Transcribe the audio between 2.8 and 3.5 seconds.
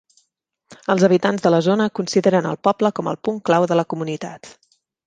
com el punt